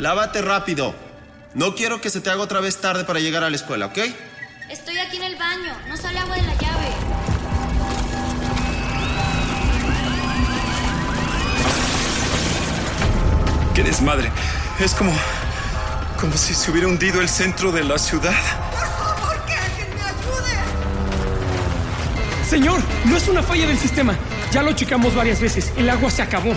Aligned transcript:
lávate 0.00 0.42
rápido. 0.42 0.94
No 1.54 1.74
quiero 1.74 2.00
que 2.00 2.10
se 2.10 2.20
te 2.20 2.30
haga 2.30 2.42
otra 2.42 2.60
vez 2.60 2.78
tarde 2.78 3.04
para 3.04 3.20
llegar 3.20 3.44
a 3.44 3.50
la 3.50 3.56
escuela, 3.56 3.86
¿ok? 3.86 3.98
Estoy 4.68 4.98
aquí 4.98 5.16
en 5.16 5.24
el 5.24 5.36
baño. 5.36 5.72
No 5.88 5.96
sale 5.96 6.18
agua 6.18 6.36
de 6.36 6.42
la 6.42 6.54
llave. 6.54 6.86
¡Qué 13.74 13.82
desmadre! 13.82 14.30
Es 14.78 14.94
como. 14.94 15.12
como 16.20 16.36
si 16.36 16.54
se 16.54 16.70
hubiera 16.70 16.88
hundido 16.88 17.20
el 17.20 17.28
centro 17.28 17.72
de 17.72 17.84
la 17.84 17.98
ciudad. 17.98 18.34
Señor, 22.48 22.80
no 23.04 23.16
es 23.16 23.28
una 23.28 23.42
falla 23.42 23.66
del 23.66 23.78
sistema. 23.78 24.16
Ya 24.50 24.62
lo 24.62 24.72
checamos 24.72 25.14
varias 25.14 25.40
veces. 25.40 25.72
El 25.76 25.88
agua 25.88 26.10
se 26.10 26.22
acabó. 26.22 26.52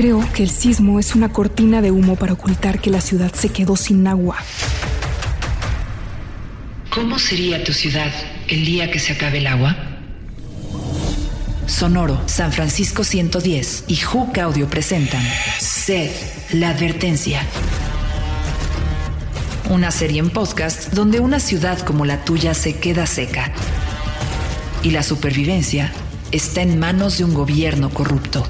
Creo 0.00 0.26
que 0.32 0.42
el 0.42 0.48
sismo 0.48 0.98
es 0.98 1.14
una 1.14 1.30
cortina 1.30 1.82
de 1.82 1.90
humo 1.90 2.16
para 2.16 2.32
ocultar 2.32 2.80
que 2.80 2.88
la 2.88 3.02
ciudad 3.02 3.34
se 3.34 3.50
quedó 3.50 3.76
sin 3.76 4.06
agua. 4.06 4.38
¿Cómo 6.88 7.18
sería 7.18 7.62
tu 7.62 7.74
ciudad 7.74 8.10
el 8.48 8.64
día 8.64 8.90
que 8.90 8.98
se 8.98 9.12
acabe 9.12 9.40
el 9.40 9.46
agua? 9.46 9.76
Sonoro, 11.66 12.18
San 12.24 12.50
Francisco 12.50 13.04
110 13.04 13.84
y 13.88 13.96
Hook 13.96 14.38
Audio 14.38 14.70
presentan 14.70 15.22
Sed, 15.58 16.10
la 16.54 16.70
advertencia. 16.70 17.42
Una 19.68 19.90
serie 19.90 20.20
en 20.20 20.30
podcast 20.30 20.94
donde 20.94 21.20
una 21.20 21.40
ciudad 21.40 21.78
como 21.80 22.06
la 22.06 22.24
tuya 22.24 22.54
se 22.54 22.76
queda 22.76 23.04
seca 23.04 23.52
y 24.82 24.92
la 24.92 25.02
supervivencia 25.02 25.92
está 26.32 26.62
en 26.62 26.78
manos 26.78 27.18
de 27.18 27.24
un 27.24 27.34
gobierno 27.34 27.90
corrupto. 27.90 28.48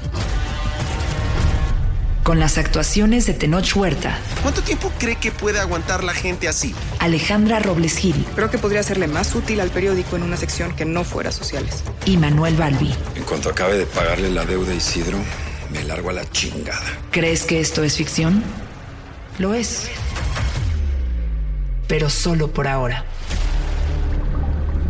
Con 2.23 2.39
las 2.39 2.57
actuaciones 2.59 3.25
de 3.25 3.33
Tenoch 3.33 3.75
Huerta, 3.75 4.17
¿Cuánto 4.43 4.61
tiempo 4.61 4.91
cree 4.99 5.15
que 5.15 5.31
puede 5.31 5.59
aguantar 5.59 6.03
la 6.03 6.13
gente 6.13 6.47
así? 6.47 6.75
Alejandra 6.99 7.59
Robles 7.59 7.97
Gil 7.97 8.25
Creo 8.35 8.51
que 8.51 8.59
podría 8.59 8.83
serle 8.83 9.07
más 9.07 9.33
útil 9.33 9.59
al 9.59 9.71
periódico 9.71 10.15
en 10.17 10.23
una 10.23 10.37
sección 10.37 10.75
que 10.75 10.85
no 10.85 11.03
fuera 11.03 11.31
sociales. 11.31 11.83
y 12.05 12.17
Manuel 12.17 12.55
Balbi. 12.55 12.93
En 13.15 13.23
cuanto 13.23 13.49
acabe 13.49 13.77
de 13.77 13.85
pagarle 13.87 14.29
la 14.29 14.45
deuda 14.45 14.71
a 14.71 14.75
Isidro, 14.75 15.17
me 15.71 15.83
largo 15.83 16.11
a 16.11 16.13
la 16.13 16.29
chingada. 16.29 16.83
¿Crees 17.09 17.43
que 17.43 17.59
esto 17.59 17.83
es 17.83 17.97
ficción? 17.97 18.43
Lo 19.39 19.55
es. 19.55 19.89
Pero 21.87 22.09
solo 22.09 22.51
por 22.53 22.67
ahora. 22.67 23.03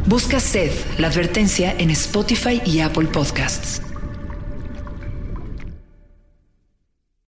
Busca 0.05 0.39
Sed, 0.41 0.71
la 0.97 1.07
advertencia 1.07 1.73
en 1.77 1.91
Spotify 1.91 2.61
y 2.65 2.81
Apple 2.81 3.07
Podcasts. 3.07 3.81